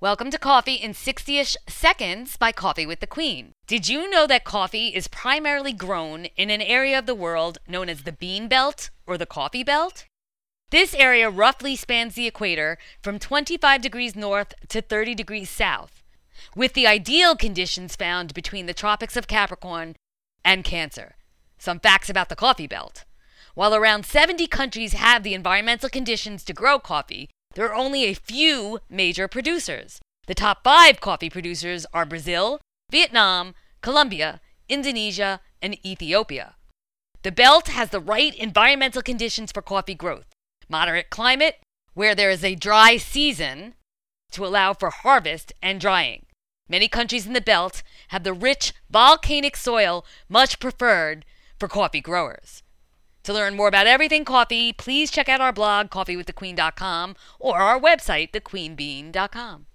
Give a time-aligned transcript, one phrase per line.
[0.00, 3.50] Welcome to Coffee in 60 ish Seconds by Coffee with the Queen.
[3.66, 7.88] Did you know that coffee is primarily grown in an area of the world known
[7.88, 10.04] as the Bean Belt or the Coffee Belt?
[10.70, 16.04] This area roughly spans the equator from 25 degrees north to 30 degrees south,
[16.54, 19.96] with the ideal conditions found between the tropics of Capricorn
[20.44, 21.16] and Cancer.
[21.58, 23.04] Some facts about the Coffee Belt.
[23.54, 28.14] While around 70 countries have the environmental conditions to grow coffee, there are only a
[28.14, 30.00] few major producers.
[30.28, 36.54] The top five coffee producers are Brazil, Vietnam, Colombia, Indonesia, and Ethiopia.
[37.24, 40.26] The belt has the right environmental conditions for coffee growth
[40.68, 41.56] moderate climate,
[41.94, 43.74] where there is a dry season
[44.30, 46.26] to allow for harvest and drying.
[46.68, 51.24] Many countries in the belt have the rich volcanic soil much preferred
[51.58, 52.62] for coffee growers.
[53.28, 58.30] To learn more about everything coffee, please check out our blog, coffeewiththequeen.com, or our website,
[58.30, 59.66] thequeenbean.com.